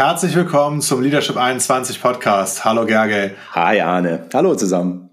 [0.00, 2.64] Herzlich willkommen zum Leadership 21 Podcast.
[2.64, 3.36] Hallo Gerge.
[3.52, 4.26] Hi Arne.
[4.32, 5.10] Hallo zusammen.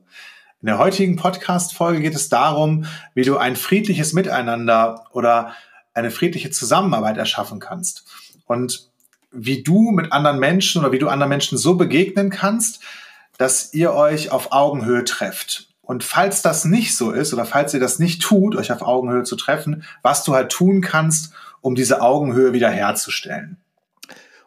[0.61, 5.51] In der heutigen Podcast-Folge geht es darum, wie du ein friedliches Miteinander oder
[5.93, 8.05] eine friedliche Zusammenarbeit erschaffen kannst.
[8.45, 8.89] Und
[9.29, 12.81] wie du mit anderen Menschen oder wie du anderen Menschen so begegnen kannst,
[13.37, 15.67] dass ihr euch auf Augenhöhe trefft.
[15.81, 19.23] Und falls das nicht so ist oder falls ihr das nicht tut, euch auf Augenhöhe
[19.23, 23.57] zu treffen, was du halt tun kannst, um diese Augenhöhe wiederherzustellen.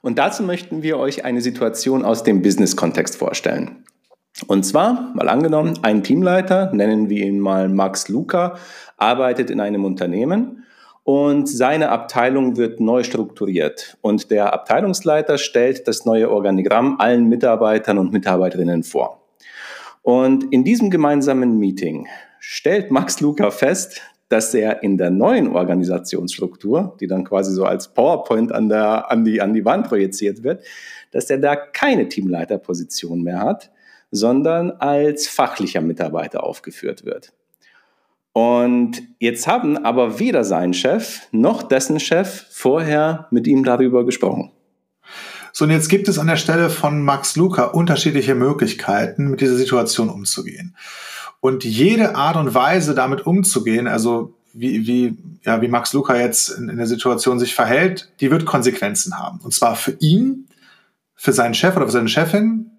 [0.03, 3.85] Und dazu möchten wir euch eine Situation aus dem Business-Kontext vorstellen.
[4.47, 8.57] Und zwar, mal angenommen, ein Teamleiter, nennen wir ihn mal Max Luca,
[8.97, 10.65] arbeitet in einem Unternehmen
[11.05, 13.99] und seine Abteilung wird neu strukturiert.
[14.01, 19.27] Und der Abteilungsleiter stellt das neue Organigramm allen Mitarbeitern und Mitarbeiterinnen vor.
[20.03, 22.07] Und in diesem gemeinsamen Meeting
[22.39, 27.93] stellt Max Luca fest, dass er in der neuen Organisationsstruktur, die dann quasi so als
[27.93, 30.65] PowerPoint an, der, an, die, an die Wand projiziert wird,
[31.11, 33.73] dass er da keine Teamleiterposition mehr hat,
[34.13, 37.33] sondern als fachlicher Mitarbeiter aufgeführt wird.
[38.33, 44.53] Und jetzt haben aber weder sein Chef noch dessen Chef vorher mit ihm darüber gesprochen.
[45.53, 49.57] So, und jetzt gibt es an der Stelle von Max Luca unterschiedliche Möglichkeiten, mit dieser
[49.57, 50.77] Situation umzugehen.
[51.41, 56.51] Und jede Art und Weise, damit umzugehen, also wie, wie, ja, wie Max Luca jetzt
[56.51, 59.41] in, in der Situation sich verhält, die wird Konsequenzen haben.
[59.43, 60.49] Und zwar für ihn,
[61.15, 62.71] für seinen Chef oder für seine Chefin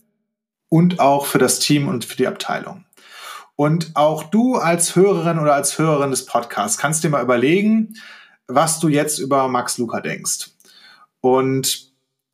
[0.69, 2.85] und auch für das Team und für die Abteilung.
[3.55, 7.93] Und auch du als Hörerin oder als Hörerin des Podcasts kannst dir mal überlegen,
[8.47, 10.49] was du jetzt über Max Luca denkst.
[11.19, 11.91] Und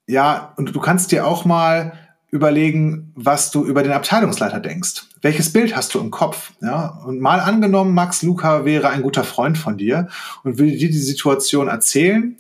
[0.08, 1.94] ja, und du kannst dir auch mal
[2.30, 5.06] überlegen, was du über den Abteilungsleiter denkst.
[5.22, 6.52] Welches Bild hast du im Kopf?
[6.62, 10.10] Ja, und mal angenommen, Max Luca wäre ein guter Freund von dir
[10.44, 12.36] und würde dir die Situation erzählen.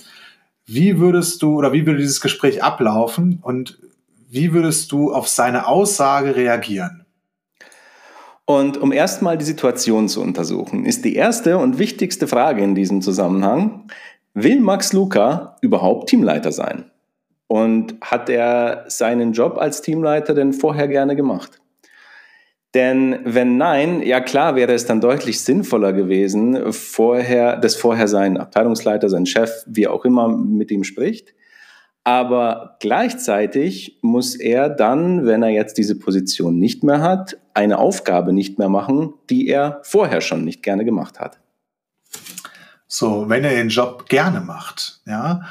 [0.65, 3.79] Wie würdest du oder wie würde dieses Gespräch ablaufen und
[4.29, 7.05] wie würdest du auf seine Aussage reagieren?
[8.43, 13.01] Und um erstmal die Situation zu untersuchen, ist die erste und wichtigste Frage in diesem
[13.01, 13.87] Zusammenhang,
[14.33, 16.91] will Max Luca überhaupt Teamleiter sein?
[17.47, 21.61] Und hat er seinen Job als Teamleiter denn vorher gerne gemacht?
[22.73, 28.37] Denn wenn nein, ja klar wäre es dann deutlich sinnvoller gewesen, vorher, dass vorher sein
[28.37, 31.33] Abteilungsleiter, sein Chef, wie auch immer, mit ihm spricht.
[32.03, 38.31] Aber gleichzeitig muss er dann, wenn er jetzt diese Position nicht mehr hat, eine Aufgabe
[38.31, 41.39] nicht mehr machen, die er vorher schon nicht gerne gemacht hat.
[42.87, 45.41] So, wenn er den Job gerne macht, ja,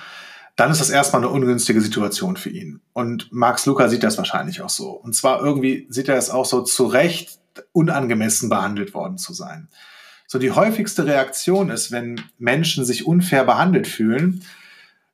[0.56, 2.80] dann ist das erstmal eine ungünstige Situation für ihn.
[2.94, 4.90] Und Max Luca sieht das wahrscheinlich auch so.
[4.90, 7.38] Und zwar irgendwie sieht er es auch so zu Recht
[7.72, 9.68] unangemessen behandelt worden zu sein.
[10.26, 14.42] So die häufigste Reaktion ist, wenn Menschen sich unfair behandelt fühlen,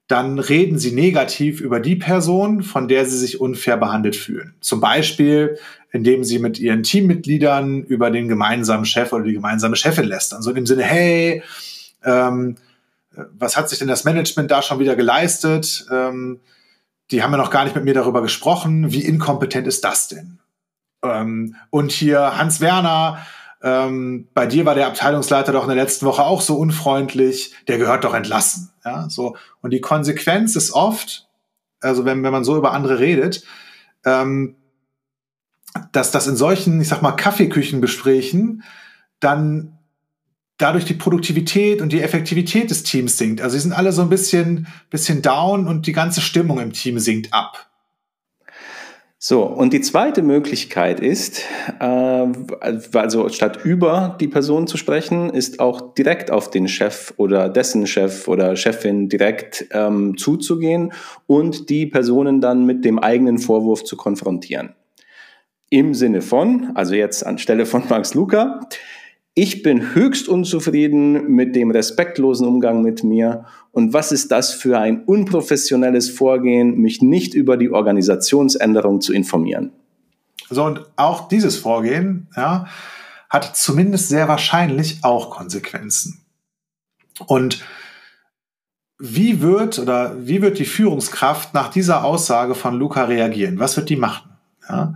[0.06, 4.54] dann reden sie negativ über die Person, von der sie sich unfair behandelt fühlen.
[4.60, 5.59] Zum Beispiel,
[5.91, 10.42] indem sie mit ihren Teammitgliedern über den gemeinsamen Chef oder die gemeinsame Chefin lästern.
[10.42, 11.42] So dem Sinne, hey,
[12.04, 12.56] ähm,
[13.32, 15.86] was hat sich denn das Management da schon wieder geleistet?
[15.90, 16.40] Ähm,
[17.10, 18.92] die haben ja noch gar nicht mit mir darüber gesprochen.
[18.92, 20.38] Wie inkompetent ist das denn?
[21.04, 23.18] Ähm, und hier Hans Werner,
[23.62, 27.78] ähm, bei dir war der Abteilungsleiter doch in der letzten Woche auch so unfreundlich, der
[27.78, 28.70] gehört doch entlassen.
[28.84, 29.36] Ja, so.
[29.60, 31.28] Und die Konsequenz ist oft,
[31.80, 33.44] also wenn, wenn man so über andere redet,
[34.04, 34.56] ähm,
[35.92, 38.62] dass das in solchen, ich sag mal, Kaffeeküchenbesprächen
[39.20, 39.78] dann
[40.62, 43.40] dadurch die Produktivität und die Effektivität des Teams sinkt.
[43.40, 46.98] Also sie sind alle so ein bisschen, bisschen down und die ganze Stimmung im Team
[46.98, 47.68] sinkt ab.
[49.24, 51.42] So, und die zweite Möglichkeit ist,
[51.78, 52.26] äh,
[52.60, 57.86] also statt über die Person zu sprechen, ist auch direkt auf den Chef oder dessen
[57.86, 60.92] Chef oder Chefin direkt ähm, zuzugehen
[61.28, 64.74] und die Personen dann mit dem eigenen Vorwurf zu konfrontieren.
[65.70, 68.60] Im Sinne von, also jetzt anstelle von Max Luca,
[69.34, 73.47] ich bin höchst unzufrieden mit dem respektlosen Umgang mit mir.
[73.70, 79.72] Und was ist das für ein unprofessionelles Vorgehen, mich nicht über die Organisationsänderung zu informieren?
[80.51, 82.66] So, und auch dieses Vorgehen ja,
[83.30, 86.27] hat zumindest sehr wahrscheinlich auch Konsequenzen.
[87.27, 87.65] Und
[88.98, 93.59] wie wird oder wie wird die Führungskraft nach dieser Aussage von Luca reagieren?
[93.59, 94.30] Was wird die machen?
[94.68, 94.95] Ja?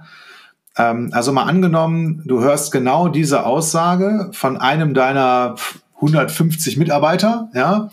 [0.76, 5.56] Ähm, also mal angenommen, du hörst genau diese Aussage von einem deiner
[5.96, 7.90] 150 Mitarbeiter, ja.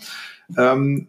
[0.58, 1.08] Ähm,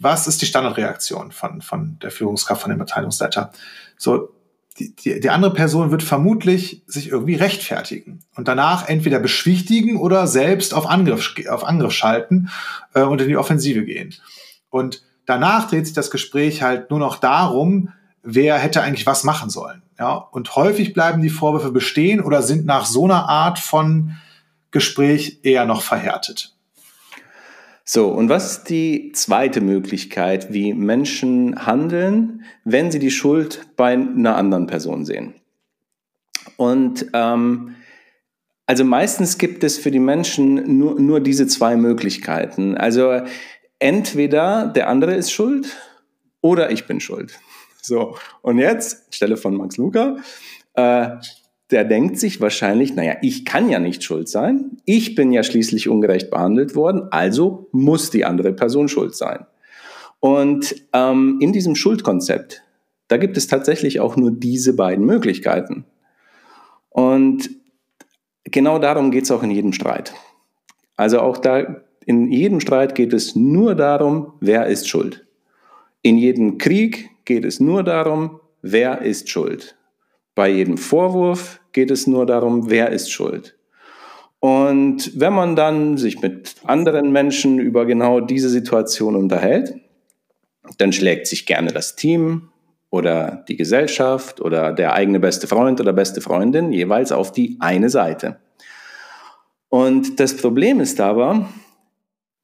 [0.00, 3.52] was ist die Standardreaktion von, von der Führungskraft, von dem Abteilungsleiter?
[3.96, 4.34] So,
[4.78, 10.26] die, die, die andere Person wird vermutlich sich irgendwie rechtfertigen und danach entweder beschwichtigen oder
[10.26, 12.50] selbst auf Angriff, auf Angriff schalten
[12.92, 14.14] äh, und in die Offensive gehen.
[14.68, 17.90] Und danach dreht sich das Gespräch halt nur noch darum,
[18.22, 19.83] wer hätte eigentlich was machen sollen.
[19.98, 24.16] Ja, und häufig bleiben die Vorwürfe bestehen oder sind nach so einer Art von
[24.70, 26.54] Gespräch eher noch verhärtet.
[27.84, 33.92] So, und was ist die zweite Möglichkeit, wie Menschen handeln, wenn sie die Schuld bei
[33.92, 35.34] einer anderen Person sehen?
[36.56, 37.76] Und ähm,
[38.66, 42.76] also meistens gibt es für die Menschen nur, nur diese zwei Möglichkeiten.
[42.76, 43.20] Also
[43.78, 45.76] entweder der andere ist schuld
[46.40, 47.38] oder ich bin schuld.
[47.84, 50.16] So, und jetzt, Stelle von Max Luca,
[50.72, 51.08] äh,
[51.70, 55.90] der denkt sich wahrscheinlich, naja, ich kann ja nicht schuld sein, ich bin ja schließlich
[55.90, 59.44] ungerecht behandelt worden, also muss die andere Person schuld sein.
[60.18, 62.62] Und ähm, in diesem Schuldkonzept,
[63.08, 65.84] da gibt es tatsächlich auch nur diese beiden Möglichkeiten.
[66.88, 67.50] Und
[68.44, 70.14] genau darum geht es auch in jedem Streit.
[70.96, 75.26] Also auch da, in jedem Streit geht es nur darum, wer ist schuld.
[76.00, 79.76] In jedem Krieg geht es nur darum, wer ist schuld.
[80.34, 83.56] Bei jedem Vorwurf geht es nur darum, wer ist schuld.
[84.40, 89.74] Und wenn man dann sich mit anderen Menschen über genau diese Situation unterhält,
[90.78, 92.50] dann schlägt sich gerne das Team
[92.90, 97.90] oder die Gesellschaft oder der eigene beste Freund oder beste Freundin jeweils auf die eine
[97.90, 98.38] Seite.
[99.68, 101.48] Und das Problem ist aber,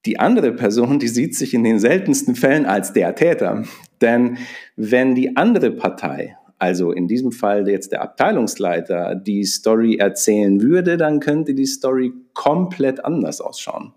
[0.06, 3.64] die andere Person, die sieht sich in den seltensten Fällen als der Täter.
[4.00, 4.38] Denn
[4.76, 10.96] wenn die andere Partei, also in diesem Fall jetzt der Abteilungsleiter, die Story erzählen würde,
[10.96, 13.94] dann könnte die Story komplett anders ausschauen.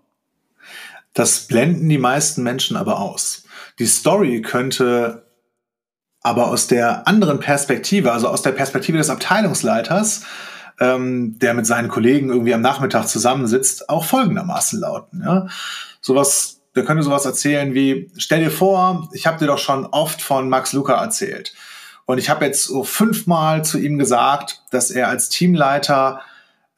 [1.12, 3.44] Das blenden die meisten Menschen aber aus.
[3.78, 5.26] Die Story könnte
[6.20, 10.24] aber aus der anderen Perspektive, also aus der Perspektive des Abteilungsleiters,
[10.80, 15.22] ähm, der mit seinen Kollegen irgendwie am Nachmittag zusammensitzt, auch folgendermaßen lauten.
[15.22, 15.46] Ja?
[16.00, 20.20] Sowas der könnte sowas erzählen wie, stell dir vor, ich habe dir doch schon oft
[20.22, 21.54] von Max Luca erzählt.
[22.06, 26.20] Und ich habe jetzt so fünfmal zu ihm gesagt, dass er als Teamleiter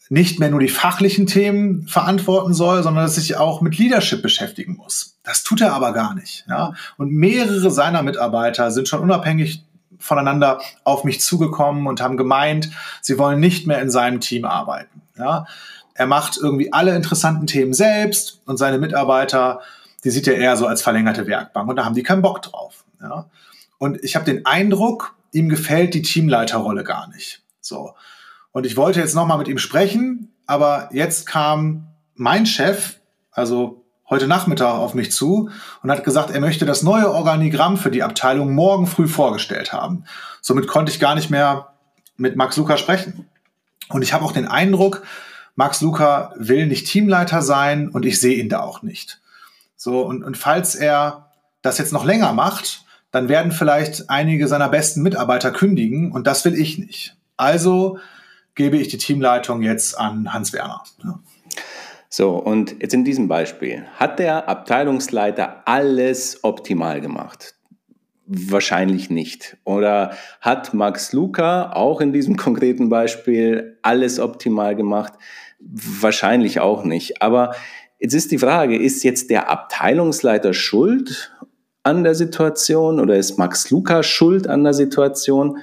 [0.08, 4.76] nicht mehr nur die fachlichen Themen verantworten soll, sondern dass sich auch mit Leadership beschäftigen
[4.76, 5.18] muss.
[5.24, 6.44] Das tut er aber gar nicht.
[6.48, 6.74] Ja?
[6.96, 9.64] Und mehrere seiner Mitarbeiter sind schon unabhängig
[9.98, 12.70] voneinander auf mich zugekommen und haben gemeint,
[13.00, 15.02] sie wollen nicht mehr in seinem Team arbeiten.
[15.18, 15.46] Ja?
[15.94, 19.60] Er macht irgendwie alle interessanten Themen selbst und seine Mitarbeiter
[20.06, 22.84] die sieht er eher so als verlängerte Werkbank und da haben die keinen Bock drauf.
[23.02, 23.28] Ja?
[23.76, 27.42] Und ich habe den Eindruck, ihm gefällt die Teamleiterrolle gar nicht.
[27.60, 27.92] So.
[28.52, 33.00] Und ich wollte jetzt nochmal mit ihm sprechen, aber jetzt kam mein Chef,
[33.32, 35.50] also heute Nachmittag auf mich zu
[35.82, 40.04] und hat gesagt, er möchte das neue Organigramm für die Abteilung morgen früh vorgestellt haben.
[40.40, 41.72] Somit konnte ich gar nicht mehr
[42.16, 43.26] mit Max Luca sprechen.
[43.88, 45.02] Und ich habe auch den Eindruck,
[45.56, 49.20] Max Luca will nicht Teamleiter sein und ich sehe ihn da auch nicht.
[49.76, 51.30] So, und, und falls er
[51.62, 56.44] das jetzt noch länger macht, dann werden vielleicht einige seiner besten Mitarbeiter kündigen und das
[56.44, 57.16] will ich nicht.
[57.36, 57.98] Also
[58.54, 60.82] gebe ich die Teamleitung jetzt an Hans Werner.
[61.04, 61.20] Ja.
[62.08, 67.54] So, und jetzt in diesem Beispiel, hat der Abteilungsleiter alles optimal gemacht?
[68.26, 69.56] Wahrscheinlich nicht.
[69.64, 75.12] Oder hat Max Luca auch in diesem konkreten Beispiel alles optimal gemacht?
[75.60, 77.22] Wahrscheinlich auch nicht.
[77.22, 77.54] Aber
[77.98, 81.32] Jetzt ist die Frage, ist jetzt der Abteilungsleiter schuld
[81.82, 85.58] an der Situation oder ist Max Luca schuld an der Situation?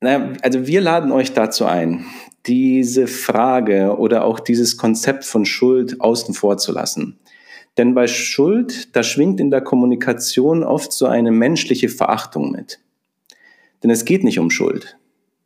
[0.00, 2.06] Naja, also wir laden euch dazu ein,
[2.46, 7.18] diese Frage oder auch dieses Konzept von Schuld außen vor zu lassen.
[7.76, 12.80] Denn bei Schuld, da schwingt in der Kommunikation oft so eine menschliche Verachtung mit.
[13.82, 14.96] Denn es geht nicht um Schuld.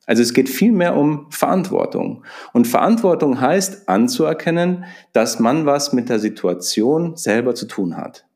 [0.06, 2.24] Also es geht vielmehr um Verantwortung.
[2.52, 8.26] Und Verantwortung heißt anzuerkennen, dass man was mit der Situation selber zu tun hat.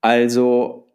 [0.00, 0.88] Also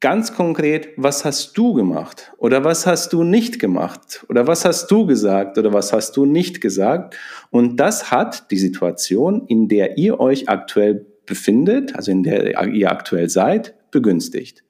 [0.00, 2.32] ganz konkret, was hast du gemacht?
[2.38, 4.26] Oder was hast du nicht gemacht?
[4.28, 5.56] Oder was hast du gesagt?
[5.58, 7.16] Oder was hast du nicht gesagt?
[7.50, 12.90] Und das hat die Situation, in der ihr euch aktuell befindet, also in der ihr
[12.90, 14.64] aktuell seid, begünstigt.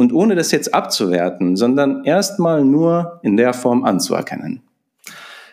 [0.00, 4.62] Und ohne das jetzt abzuwerten, sondern erstmal nur in der Form anzuerkennen.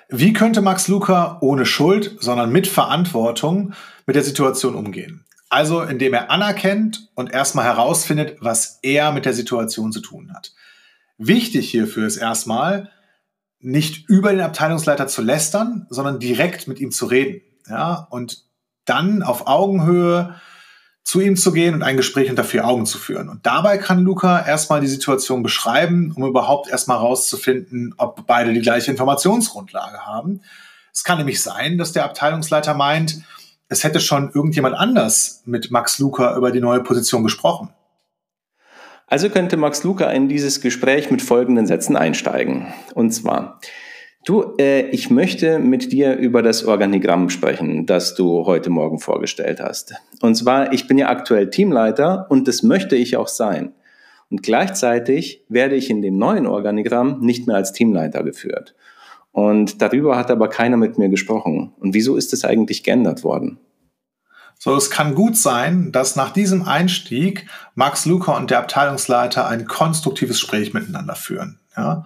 [0.08, 3.74] Wie könnte Max Luca ohne Schuld, sondern mit Verantwortung
[4.06, 5.25] mit der Situation umgehen?
[5.50, 10.54] Also indem er anerkennt und erstmal herausfindet, was er mit der Situation zu tun hat.
[11.18, 12.89] Wichtig hierfür ist erstmal,
[13.60, 17.42] nicht über den Abteilungsleiter zu lästern, sondern direkt mit ihm zu reden.
[17.68, 18.46] Ja, und
[18.86, 20.36] dann auf Augenhöhe
[21.07, 23.29] zu ihm zu gehen und ein Gespräch unter vier Augen zu führen.
[23.29, 28.59] Und dabei kann Luca erstmal die Situation beschreiben, um überhaupt erstmal rauszufinden, ob beide die
[28.59, 30.41] gleiche Informationsgrundlage haben.
[30.91, 33.21] Es kann nämlich sein, dass der Abteilungsleiter meint,
[33.69, 37.69] es hätte schon irgendjemand anders mit Max Luca über die neue Position gesprochen.
[39.07, 42.73] Also könnte Max Luca in dieses Gespräch mit folgenden Sätzen einsteigen.
[42.95, 43.61] Und zwar,
[44.27, 49.60] du, äh, ich möchte mit dir über das Organigramm sprechen, das du heute Morgen vorgestellt
[49.62, 49.93] hast.
[50.22, 53.74] Und zwar, ich bin ja aktuell Teamleiter und das möchte ich auch sein.
[54.29, 58.75] Und gleichzeitig werde ich in dem neuen Organigramm nicht mehr als Teamleiter geführt.
[59.31, 61.74] Und darüber hat aber keiner mit mir gesprochen.
[61.79, 63.60] Und wieso ist es eigentlich geändert worden?
[64.60, 69.65] So, es kann gut sein, dass nach diesem Einstieg Max Luca und der Abteilungsleiter ein
[69.65, 71.60] konstruktives Gespräch miteinander führen.
[71.77, 72.05] Ja?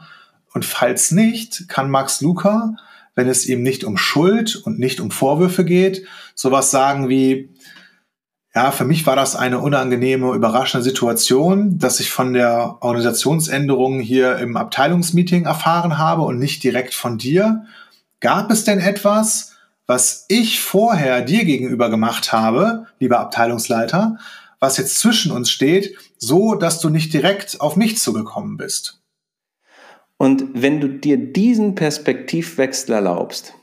[0.53, 2.75] Und falls nicht, kann Max Luca,
[3.15, 6.05] wenn es ihm nicht um Schuld und nicht um Vorwürfe geht,
[6.36, 7.50] sowas sagen wie,
[8.53, 14.38] ja, für mich war das eine unangenehme, überraschende Situation, dass ich von der Organisationsänderung hier
[14.38, 17.65] im Abteilungsmeeting erfahren habe und nicht direkt von dir.
[18.20, 19.53] Gab es denn etwas,
[19.88, 24.17] was ich vorher dir gegenüber gemacht habe, lieber Abteilungsleiter,
[24.60, 29.00] was jetzt zwischen uns steht, so dass du nicht direkt auf mich zugekommen bist.
[30.22, 33.56] Und wenn du dir diesen Perspektivwechsel erlaubst,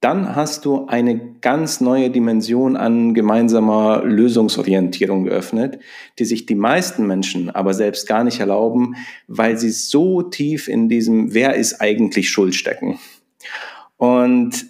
[0.00, 5.80] dann hast du eine ganz neue Dimension an gemeinsamer Lösungsorientierung geöffnet,
[6.18, 8.94] die sich die meisten Menschen aber selbst gar nicht erlauben,
[9.26, 12.98] weil sie so tief in diesem Wer ist eigentlich Schuld stecken.
[13.98, 14.64] Und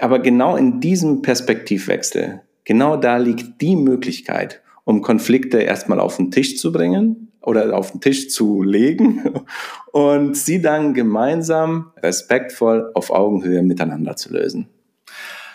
[0.00, 6.30] aber genau in diesem Perspektivwechsel, genau da liegt die Möglichkeit, um Konflikte erstmal auf den
[6.30, 9.44] Tisch zu bringen oder auf den Tisch zu legen
[9.92, 14.68] und sie dann gemeinsam respektvoll auf Augenhöhe miteinander zu lösen.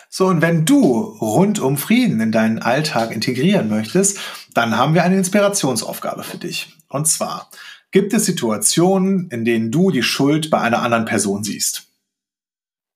[0.08, 4.18] So, und wenn du rundum Frieden in deinen Alltag integrieren möchtest,
[4.54, 6.76] dann haben wir eine Inspirationsaufgabe für dich.
[6.88, 7.48] Und zwar
[7.92, 11.88] gibt es Situationen, in denen du die Schuld bei einer anderen Person siehst.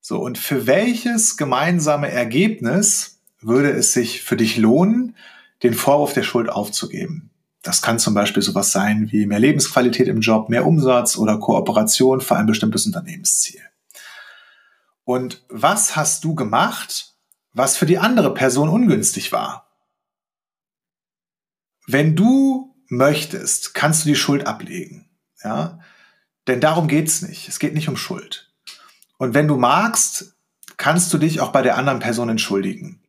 [0.01, 5.17] So, und für welches gemeinsame Ergebnis würde es sich für dich lohnen,
[5.63, 7.31] den Vorwurf der Schuld aufzugeben?
[7.65, 12.21] Das kann zum Beispiel sowas sein wie mehr Lebensqualität im Job, mehr Umsatz oder Kooperation
[12.21, 13.63] für ein bestimmtes Unternehmensziel.
[15.05, 17.15] Und was hast du gemacht,
[17.55, 19.71] was für die andere Person ungünstig war?
[21.87, 25.09] Wenn du möchtest, kannst du die Schuld ablegen.
[25.43, 25.81] Ja?
[26.47, 27.49] Denn darum geht's nicht.
[27.49, 28.53] Es geht nicht um Schuld.
[29.17, 30.37] Und wenn du magst,
[30.77, 33.03] kannst du dich auch bei der anderen Person entschuldigen.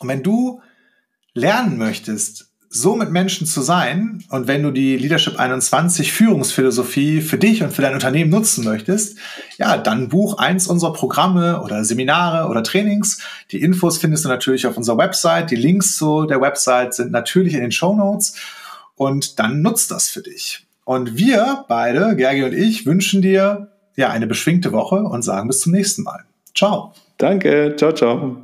[0.00, 0.62] Und wenn du
[1.32, 7.38] lernen möchtest, so mit Menschen zu sein und wenn du die Leadership 21 Führungsphilosophie für
[7.38, 9.16] dich und für dein Unternehmen nutzen möchtest,
[9.58, 13.22] ja, dann buch eins unserer Programme oder Seminare oder Trainings.
[13.52, 15.52] Die Infos findest du natürlich auf unserer Website.
[15.52, 18.34] Die Links zu der Website sind natürlich in den Show Notes
[18.96, 20.66] und dann nutzt das für dich.
[20.84, 25.60] Und wir beide, Gergi und ich, wünschen dir ja, eine beschwingte Woche und sagen bis
[25.60, 26.24] zum nächsten Mal.
[26.56, 26.92] Ciao.
[27.18, 27.74] Danke.
[27.76, 28.43] Ciao, ciao.